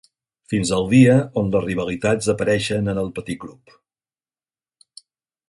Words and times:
Fins 0.51 0.69
al 0.77 0.87
dia 0.93 1.17
on 1.41 1.51
les 1.55 1.63
rivalitats 1.65 2.31
apareixen 2.35 2.93
en 2.95 3.03
el 3.03 3.13
petit 3.21 3.41
grup. 3.45 3.79